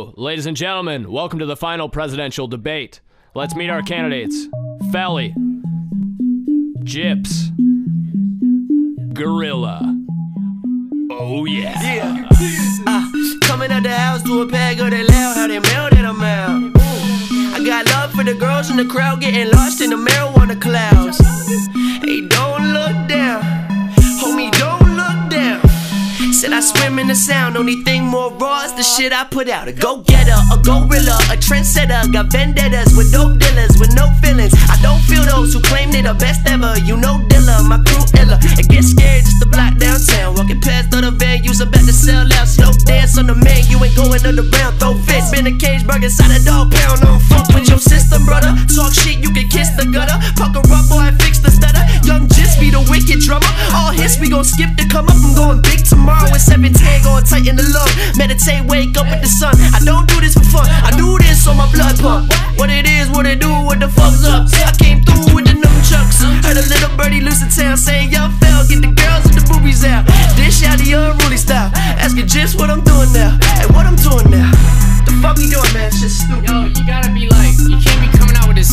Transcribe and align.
Ladies 0.00 0.46
and 0.46 0.56
gentlemen, 0.56 1.10
welcome 1.10 1.38
to 1.40 1.46
the 1.46 1.56
final 1.56 1.88
presidential 1.88 2.46
debate. 2.46 3.00
Let's 3.34 3.54
meet 3.54 3.68
our 3.68 3.82
candidates 3.82 4.46
Felly, 4.92 5.34
Gyyps, 6.84 7.50
Gorilla. 9.12 9.80
Oh, 11.10 11.44
yeah. 11.44 11.82
Yeah. 11.82 12.28
Uh, 12.86 13.10
coming 13.42 13.70
out 13.70 13.82
the 13.82 13.90
house 13.90 14.22
to 14.22 14.40
a 14.40 14.46
bag 14.46 14.80
of 14.80 14.90
that 14.90 15.08
loud, 15.08 15.36
how 15.36 15.46
they 15.46 15.58
mail 15.58 15.90
that 15.90 16.04
out. 16.04 16.72
I 17.54 17.62
got 17.64 17.86
love 17.86 18.12
for 18.12 18.24
the 18.24 18.34
girls 18.34 18.70
in 18.70 18.76
the 18.78 18.86
crowd 18.86 19.20
getting 19.20 19.50
lost 19.50 19.82
in 19.82 19.90
the 19.90 19.96
marijuana 19.96 20.60
clouds. 20.60 21.29
I 26.60 26.62
swim 26.62 26.98
in 26.98 27.08
the 27.08 27.14
sound, 27.14 27.56
only 27.56 27.80
thing 27.88 28.04
more 28.04 28.28
raw 28.36 28.68
is 28.68 28.76
the 28.76 28.82
shit 28.84 29.14
I 29.16 29.24
put 29.24 29.48
out. 29.48 29.66
A 29.66 29.72
go 29.72 30.04
getter, 30.04 30.36
a 30.52 30.60
gorilla, 30.60 31.16
a 31.32 31.36
trendsetter. 31.40 32.12
Got 32.12 32.28
vendettas 32.28 32.92
with 32.92 33.08
dope 33.16 33.40
dealers 33.40 33.80
with 33.80 33.96
no 33.96 34.12
feelings. 34.20 34.52
I 34.68 34.76
don't 34.84 35.00
feel 35.08 35.24
those 35.24 35.56
who 35.56 35.64
claim 35.64 35.88
they 35.88 36.04
the 36.04 36.12
best 36.12 36.44
ever. 36.44 36.76
You 36.84 37.00
know, 37.00 37.16
Dilla, 37.32 37.64
my 37.64 37.80
crew 37.88 38.04
illa. 38.20 38.36
It 38.60 38.68
gets 38.68 38.92
scared 38.92 39.24
just 39.24 39.40
to 39.40 39.48
block 39.48 39.80
downtown. 39.80 40.36
Walking 40.36 40.60
past 40.60 40.92
other 40.92 41.16
van, 41.16 41.40
use 41.48 41.64
about 41.64 41.80
to 41.88 41.96
sell 41.96 42.28
out. 42.28 42.44
Slow 42.44 42.76
dance 42.84 43.16
on 43.16 43.24
the 43.24 43.40
man, 43.40 43.64
you 43.72 43.80
ain't 43.80 43.96
going 43.96 44.20
underground. 44.20 44.76
Throw 44.76 44.92
fists, 45.08 45.32
been 45.32 45.48
a 45.48 45.56
cage 45.56 45.88
burger, 45.88 46.12
inside 46.12 46.28
a 46.28 46.44
dog 46.44 46.76
pound. 46.76 47.00
On 47.08 47.16
fuck 47.24 47.48
with 47.56 47.72
your 47.72 47.80
system, 47.80 48.28
brother. 48.28 48.52
Talk 48.68 48.92
shit, 48.92 49.16
you 49.24 49.32
can 49.32 49.48
kiss 49.48 49.72
the 49.80 49.88
gutter. 49.88 50.20
Pucker 50.36 50.60
up, 50.68 50.84
boy, 50.92 51.08
fix 51.24 51.40
the 51.40 51.48
stutter. 51.48 51.80
Young 52.04 52.28
just 52.28 52.60
be 52.60 52.68
the 52.68 52.84
wicked 52.92 53.24
drummer. 53.24 53.48
All 53.72 53.96
hits, 53.96 54.20
we 54.20 54.28
gon' 54.28 54.44
skip 54.44 54.76
to 54.76 54.84
come 54.92 55.08
up. 55.08 55.16
I'm 55.24 55.32
going 55.32 55.64
in 57.46 57.56
the 57.56 57.64
lung. 57.72 57.88
Meditate, 58.16 58.64
wake 58.66 58.96
up 58.96 59.06
with 59.08 59.22
the 59.22 59.30
sun. 59.30 59.54
I 59.72 59.80
don't 59.84 60.08
do 60.08 60.20
this 60.20 60.34
for 60.34 60.44
fun, 60.44 60.66
I 60.68 60.90
do 60.96 61.16
this 61.18 61.46
on 61.46 61.56
my 61.56 61.68
blood 61.72 61.96
pump. 62.00 62.32
What 62.56 62.68
it 62.68 62.86
is, 62.86 63.08
what 63.08 63.26
it 63.26 63.40
do, 63.40 63.50
what 63.64 63.80
the 63.80 63.88
fuck's 63.88 64.24
up. 64.24 64.48
I 64.66 64.72
came 64.76 65.00
through 65.00 65.32
with 65.34 65.46
the 65.46 65.56
nunchucks. 65.56 66.20
Heard 66.44 66.58
a 66.58 66.64
little 66.66 66.92
birdie 66.96 67.20
loose 67.20 67.42
in 67.42 67.48
town 67.48 67.76
saying, 67.76 68.10
Young 68.10 68.32
fell, 68.40 68.66
get 68.68 68.82
the 68.82 68.92
girls 68.92 69.24
and 69.28 69.36
the 69.36 69.44
boobies 69.48 69.84
out. 69.84 70.04
Dish 70.36 70.64
out 70.64 70.78
the 70.78 70.92
unruly 70.92 71.36
style. 71.36 71.70
Asking 72.00 72.26
just 72.26 72.58
what 72.58 72.70
I'm 72.70 72.82
doing 72.84 73.12
now. 73.12 73.38
Hey, 73.56 73.66
what 73.72 73.86
I'm 73.86 73.96
doing 73.96 74.28
now. 74.28 74.50
The 75.06 75.12
fuck 75.22 75.36
we 75.36 75.48
doing, 75.48 75.72
man? 75.72 75.90
Shit 75.92 76.10
stupid. 76.10 76.48
Yo, 76.48 76.68
you 76.68 76.82
gotta 76.86 77.10
be 77.12 77.28
like, 77.28 77.56
you 77.56 77.78
can't 77.80 78.00
be 78.04 78.19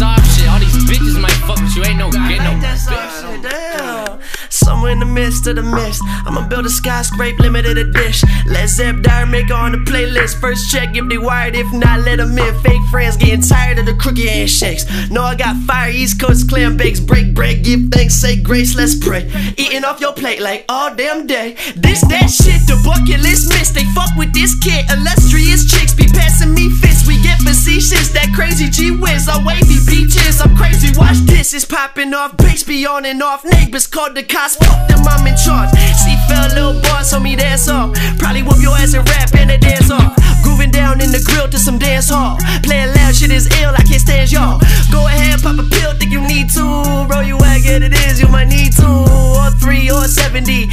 soft 0.00 0.24
shit. 0.32 0.48
All 0.48 0.58
these 0.58 0.80
bitches 0.88 1.20
might 1.20 1.40
fuck 1.46 1.60
with 1.60 1.76
you. 1.76 1.84
Ain't 1.84 1.98
no 1.98 2.10
get 2.10 2.40
no 2.40 2.56
Like 2.56 2.62
that 2.64 2.78
bitch. 2.88 3.42
Damn. 3.44 4.20
Somewhere 4.48 4.92
in 4.92 5.00
the 5.00 5.06
midst 5.06 5.46
of 5.46 5.56
the 5.56 5.62
mist, 5.62 6.02
I'ma 6.26 6.48
build 6.48 6.66
a 6.66 6.70
skyscraper 6.70 7.42
limited 7.42 7.76
edition. 7.78 8.28
Let 8.46 8.68
Zep 8.68 9.02
Dyer 9.02 9.26
make 9.26 9.50
on 9.50 9.72
the 9.72 9.78
playlist. 9.78 10.40
First 10.40 10.70
check 10.72 10.96
if 10.96 11.08
they 11.08 11.18
wired, 11.18 11.54
if 11.54 11.70
not, 11.72 12.00
let 12.00 12.16
them 12.16 12.36
in. 12.36 12.54
Fake 12.62 12.82
friends 12.90 13.16
getting 13.16 13.42
tired 13.42 13.78
of 13.78 13.86
the 13.86 13.94
crooked 13.94 14.28
handshakes. 14.28 14.84
No, 15.10 15.22
I 15.22 15.34
got 15.34 15.56
fire, 15.68 15.90
East 15.90 16.20
Coast 16.20 16.48
clam 16.48 16.76
bakes. 16.76 17.00
Break 17.00 17.34
bread, 17.34 17.62
give 17.62 17.80
thanks, 17.92 18.14
say 18.14 18.36
grace, 18.36 18.74
let's 18.74 18.96
pray. 18.96 19.30
Eating 19.56 19.84
off 19.84 20.00
your 20.00 20.12
plate 20.12 20.40
like 20.40 20.64
all 20.68 20.94
damn 20.94 21.26
day. 21.26 21.56
This, 21.76 22.00
that 22.12 22.28
shit, 22.30 22.60
the 22.66 22.80
bucket 22.84 23.20
list 23.22 23.48
miss. 23.50 23.70
They 23.70 23.84
fuck 23.94 24.10
with 24.16 24.32
this 24.32 24.58
kid. 24.58 24.84
Illustrious 24.90 25.70
chicks 25.70 25.94
be 25.94 26.06
passing 26.06 26.54
me 26.54 26.70
fists. 26.80 26.89
We 27.66 27.78
shit's 27.78 28.10
that 28.12 28.32
crazy 28.34 28.68
G 28.68 28.90
whiz. 28.90 29.28
Our 29.28 29.44
wavy 29.44 29.78
beaches, 29.84 30.40
I'm 30.40 30.56
crazy. 30.56 30.96
Watch 30.98 31.18
this, 31.28 31.52
it's 31.52 31.64
popping 31.64 32.12
off. 32.12 32.36
Bass 32.36 32.64
be 32.64 32.86
on 32.86 33.04
and 33.04 33.22
off. 33.22 33.44
Neighbors 33.44 33.86
called 33.86 34.16
the 34.16 34.22
cops, 34.22 34.56
fuck 34.56 34.88
them, 34.88 35.00
I'm 35.06 35.26
in 35.26 35.36
charge. 35.36 35.70
See, 35.96 36.16
fell 36.28 36.48
little 36.56 36.80
boss, 36.82 37.10
told 37.12 37.22
me 37.22 37.36
that's 37.36 37.68
all. 37.68 37.92
Probably 38.18 38.42
whoop 38.42 38.60
your 38.60 38.76
ass 38.76 38.94
and 38.94 39.06
rap 39.08 39.34
and 39.36 39.50
a 39.50 39.58
dance 39.58 39.90
off. 39.90 40.16
Grooving 40.42 40.70
down 40.70 41.00
in 41.00 41.12
the 41.12 41.22
grill 41.24 41.48
to 41.48 41.58
some 41.58 41.78
dance 41.78 42.08
hall. 42.08 42.38
Playing 42.62 42.92
loud, 42.96 43.14
shit 43.14 43.30
is 43.30 43.46
ill, 43.60 43.72
I 43.76 43.82
can't 43.84 44.00
stand 44.00 44.32
y'all. 44.32 44.58
Go 44.90 45.06
ahead, 45.06 45.40
pop 45.40 45.58
a 45.58 45.64
pill, 45.64 45.92
think 45.94 46.12
you 46.12 46.20
need 46.20 46.50
to. 46.56 46.64
Roll 47.06 47.22
you 47.22 47.36
wag, 47.38 47.62
get 47.62 47.82
it 47.82 47.92
is, 47.92 48.20
you 48.20 48.28
might 48.28 48.48
need 48.48 48.72
to. 48.80 48.88
Or 48.88 49.50
three 49.60 49.90
or 49.90 50.04
70. 50.08 50.68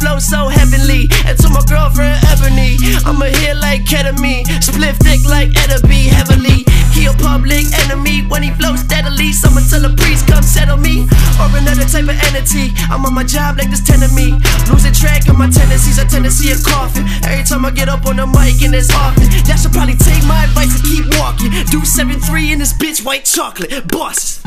Flow 0.00 0.18
so 0.18 0.48
heavenly. 0.48 1.08
And 1.26 1.38
to 1.38 1.48
my 1.48 1.62
girlfriend, 1.68 2.18
Ebony, 2.26 2.76
I'ma 3.04 3.26
hit 3.26 3.56
like 3.58 3.84
ketamine. 3.84 4.46
Split 4.62 4.96
thick 4.96 5.24
like 5.28 5.50
Eddie 5.56 6.08
heavily. 6.08 6.64
He 6.92 7.06
a 7.06 7.12
public 7.14 7.66
enemy 7.86 8.22
when 8.28 8.42
he 8.42 8.50
flows 8.50 8.80
steadily. 8.80 9.32
Someone 9.32 9.64
tell 9.64 9.84
a 9.84 9.94
priest, 9.96 10.26
come 10.26 10.42
settle 10.42 10.76
me. 10.76 11.08
Or 11.40 11.48
another 11.56 11.84
type 11.84 12.04
of 12.04 12.18
entity. 12.30 12.74
I'm 12.90 13.04
on 13.06 13.14
my 13.14 13.24
job 13.24 13.58
like 13.58 13.70
this 13.70 13.80
ten 13.80 14.02
of 14.02 14.12
me. 14.12 14.36
Losing 14.70 14.92
track 14.92 15.28
of 15.28 15.38
my 15.38 15.48
tendencies, 15.48 15.98
I 15.98 16.04
tend 16.04 16.24
to 16.24 16.30
see 16.30 16.50
a 16.52 16.58
coffin. 16.58 17.06
Every 17.24 17.44
time 17.44 17.64
I 17.64 17.70
get 17.70 17.88
up 17.88 18.06
on 18.06 18.16
the 18.16 18.26
mic 18.26 18.62
and 18.62 18.74
it's 18.74 18.92
often. 18.92 19.24
Y'all 19.46 19.56
should 19.56 19.72
probably 19.72 19.96
take 19.96 20.24
my 20.26 20.44
advice 20.44 20.74
and 20.76 20.84
keep 20.84 21.06
walking. 21.18 21.50
Do 21.70 21.80
7-3 21.80 22.52
in 22.52 22.58
this 22.58 22.72
bitch, 22.72 23.04
white 23.04 23.24
chocolate. 23.24 23.88
Bosses. 23.88 24.41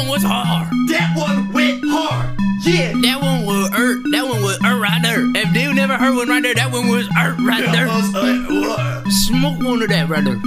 One 0.00 0.08
was 0.08 0.22
hard. 0.22 0.68
That 0.88 1.16
one 1.16 1.52
went 1.52 1.80
hard. 1.84 2.36
Yeah. 2.62 2.92
That 3.00 3.20
one 3.20 3.44
was 3.44 3.70
hurt. 3.70 4.02
That 4.12 4.24
one 4.24 4.42
was 4.42 4.58
hurt 4.58 4.80
right 4.80 5.00
there. 5.02 5.24
If 5.34 5.54
you 5.54 5.74
never 5.74 5.96
heard 5.96 6.14
one 6.14 6.28
right 6.28 6.42
there, 6.42 6.54
that 6.54 6.72
one 6.72 6.88
was 6.88 7.06
hurt 7.08 7.38
right 7.40 7.64
there. 7.72 7.88
Smoke 9.10 9.62
one 9.62 9.82
of 9.82 9.88
that 9.88 10.08
right 10.08 10.24
there. 10.24 10.40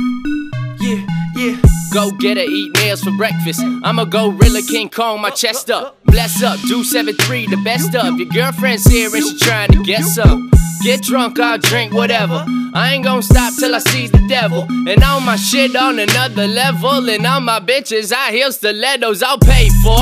Yeah, 0.79 1.05
yeah. 1.35 1.57
Go 1.93 2.11
get 2.11 2.37
her, 2.37 2.43
eat 2.43 2.75
nails 2.75 3.03
for 3.03 3.11
breakfast. 3.11 3.61
I'm 3.61 3.99
a 3.99 4.05
gorilla, 4.05 4.61
King 4.67 4.89
Kong, 4.89 5.21
my 5.21 5.29
chest 5.29 5.69
up. 5.69 6.03
Bless 6.05 6.41
up, 6.41 6.59
do 6.61 6.83
7-3, 6.83 7.49
the 7.49 7.61
best 7.63 7.95
of. 7.95 8.17
Your 8.19 8.29
girlfriend's 8.29 8.85
here 8.85 9.13
and 9.13 9.23
she 9.23 9.37
trying 9.37 9.71
to 9.71 9.83
guess 9.83 10.17
up. 10.17 10.39
Get 10.83 11.03
drunk, 11.03 11.39
I'll 11.39 11.59
drink 11.59 11.93
whatever. 11.93 12.45
I 12.75 12.93
ain't 12.93 13.03
gonna 13.03 13.21
stop 13.21 13.53
till 13.53 13.75
I 13.75 13.79
see 13.79 14.07
the 14.07 14.25
devil. 14.27 14.65
And 14.87 15.03
all 15.03 15.21
my 15.21 15.35
shit 15.35 15.75
on 15.75 15.99
another 15.99 16.47
level. 16.47 17.07
And 17.07 17.25
all 17.25 17.39
my 17.39 17.59
bitches, 17.59 18.11
I 18.11 18.31
heal 18.31 18.51
stilettos, 18.51 19.21
I'll 19.21 19.37
pay 19.37 19.69
for. 19.83 20.01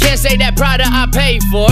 Can't 0.00 0.18
say 0.18 0.36
that 0.36 0.56
Prada, 0.56 0.84
I 0.86 1.08
paid 1.12 1.42
for. 1.50 1.66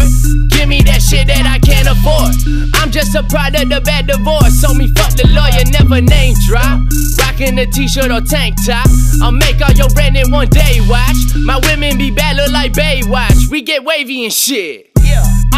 Give 0.51 0.69
me 0.69 0.83
that 0.83 1.03
shit 1.03 1.29
that 1.29 1.47
I 1.47 1.59
can't 1.63 1.87
afford. 1.87 2.35
I'm 2.75 2.91
just 2.91 3.15
a 3.15 3.23
product 3.23 3.73
of 3.73 3.85
bad 3.85 4.09
divorce. 4.09 4.61
So 4.61 4.75
me 4.75 4.93
fuck 4.95 5.15
the 5.15 5.29
lawyer, 5.31 5.63
never 5.71 6.01
name 6.01 6.35
drop. 6.47 6.83
Rocking 7.19 7.59
a 7.59 7.67
t-shirt 7.67 8.11
or 8.11 8.21
tank 8.21 8.57
top. 8.67 8.89
I'll 9.23 9.31
make 9.31 9.61
all 9.63 9.73
your 9.75 9.89
rent 9.95 10.17
in 10.17 10.33
one 10.33 10.49
day, 10.49 10.81
watch. 10.89 11.17
My 11.47 11.61
women 11.63 11.97
be 11.97 12.11
bad, 12.11 12.37
look 12.37 12.51
like 12.51 12.73
Baywatch. 12.73 13.51
We 13.51 13.63
get 13.63 13.85
wavy 13.85 14.25
and 14.25 14.33
shit. 14.33 14.90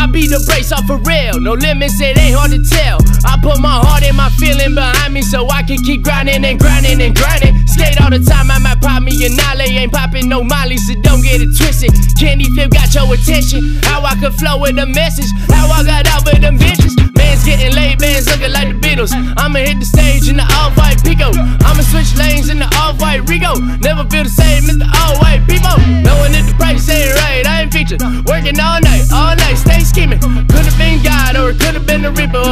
I 0.03 0.11
be 0.11 0.27
the 0.27 0.43
brace 0.51 0.75
off 0.75 0.83
for 0.91 0.99
real, 1.07 1.39
no 1.39 1.55
limits, 1.55 1.95
it 2.03 2.19
ain't 2.19 2.35
hard 2.35 2.51
to 2.51 2.59
tell. 2.59 2.99
I 3.23 3.39
put 3.39 3.63
my 3.63 3.79
heart 3.87 4.03
and 4.03 4.19
my 4.19 4.35
feeling 4.35 4.75
behind 4.75 5.15
me 5.15 5.23
so 5.23 5.47
I 5.47 5.63
can 5.63 5.79
keep 5.79 6.03
grinding 6.03 6.43
and 6.43 6.59
grinding 6.59 6.99
and 6.99 7.15
grinding. 7.15 7.55
Skate 7.71 8.03
all 8.03 8.11
the 8.11 8.19
time, 8.19 8.51
I 8.51 8.59
might 8.59 8.83
pop 8.83 8.99
me 9.07 9.15
a 9.23 9.31
Nale, 9.31 9.63
ain't 9.63 9.95
popping 9.95 10.27
no 10.27 10.43
Molly, 10.43 10.75
so 10.83 10.99
don't 11.07 11.23
get 11.23 11.39
it 11.39 11.55
twisted. 11.55 11.95
Candy 12.19 12.51
flip 12.51 12.75
got 12.75 12.91
your 12.91 13.07
attention, 13.15 13.79
how 13.87 14.03
I 14.03 14.19
could 14.19 14.35
flow 14.43 14.59
with 14.59 14.75
the 14.75 14.91
message, 14.91 15.31
how 15.47 15.71
I 15.71 15.87
got 15.87 16.11
out 16.11 16.27
with 16.27 16.43
them 16.43 16.59
bitches. 16.59 16.99
Man's 17.15 17.47
getting 17.47 17.71
laid, 17.71 18.03
man's 18.03 18.27
looking 18.27 18.51
like 18.51 18.75
the 18.75 18.79
Beatles. 18.83 19.15
I'ma 19.39 19.63
hit 19.63 19.79
the 19.79 19.87
stage 19.87 20.27
in 20.27 20.35
the 20.35 20.47
all-white 20.59 20.99
Pico. 21.07 21.31
I'ma 21.63 21.87
switch 21.87 22.11
lanes 22.19 22.51
in 22.51 22.59
the 22.59 22.67
all-white 22.83 23.23
Rigo. 23.31 23.55
Never 23.79 24.03
feel 24.11 24.27
the 24.27 24.35
same, 24.35 24.67
Mr. 24.67 24.83
All-White 24.83 25.47
People. 25.47 25.79
Knowing 26.03 26.35
that 26.35 26.43
the 26.51 26.59
price 26.59 26.91
ain't 26.91 27.15
right, 27.23 27.47
I 27.47 27.63
ain't 27.63 27.73
featured. 27.73 28.03
Working 28.27 28.59
all 28.59 28.73
all 28.73 28.81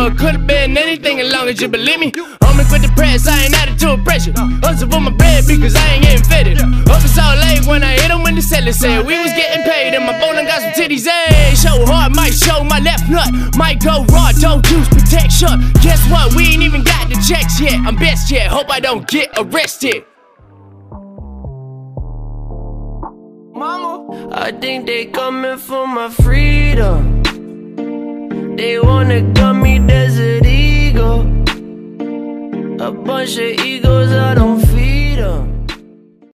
could've 0.08 0.46
been 0.46 0.78
anything 0.78 1.20
as 1.20 1.32
long 1.32 1.48
as 1.48 1.60
you 1.60 1.68
believe 1.68 2.00
me. 2.00 2.12
Homie, 2.40 2.66
quit 2.68 2.80
the 2.80 2.92
press, 2.96 3.28
I 3.28 3.44
ain't 3.44 3.54
attitude 3.54 4.04
pressure. 4.04 4.32
Hustle 4.64 4.88
for 4.88 5.00
my 5.00 5.10
bread 5.10 5.44
because 5.46 5.76
I 5.76 5.84
ain't 5.94 6.02
getting 6.04 6.24
fitted. 6.24 6.56
Up 6.88 7.02
in 7.02 7.08
Salt 7.08 7.36
Lake 7.44 7.66
when 7.66 7.82
I 7.82 7.92
hit 8.00 8.10
him 8.10 8.22
when 8.22 8.34
the 8.34 8.42
seller 8.42 8.72
said 8.72 9.04
we 9.04 9.18
was 9.20 9.32
getting 9.32 9.62
paid, 9.64 9.92
and 9.92 10.04
my 10.06 10.18
bowling 10.18 10.46
got 10.46 10.62
some 10.62 10.72
titties. 10.72 11.06
Hey, 11.06 11.54
show 11.54 11.84
hard, 11.84 12.16
might 12.16 12.32
show 12.32 12.64
my 12.64 12.80
left 12.80 13.10
nut. 13.10 13.28
Might 13.56 13.82
go 13.82 14.04
raw, 14.08 14.32
don't 14.40 14.64
use 14.70 14.88
protection. 14.88 15.60
Guess 15.82 16.00
what? 16.10 16.34
We 16.34 16.54
ain't 16.54 16.62
even 16.62 16.82
got 16.82 17.08
the 17.08 17.18
checks 17.20 17.60
yet. 17.60 17.76
I'm 17.84 17.96
best 17.96 18.30
yet. 18.30 18.46
Hope 18.48 18.70
I 18.70 18.80
don't 18.80 19.06
get 19.06 19.28
arrested. 19.36 20.04
Mama, 23.52 24.30
I 24.32 24.52
think 24.52 24.86
they 24.86 25.06
coming 25.06 25.58
for 25.58 25.86
my 25.86 26.08
freedom. 26.08 27.09
They 28.60 28.78
wanna 28.78 29.22
gun 29.22 29.62
me 29.62 29.78
Desert 29.78 30.44
Eagle. 30.44 31.20
A 32.78 32.90
bunch 32.92 33.38
of 33.38 33.52
egos, 33.64 34.12
I 34.12 34.34
don't 34.34 34.49